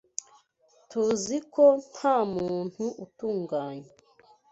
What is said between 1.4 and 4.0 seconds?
ko ntamuntu utunganye.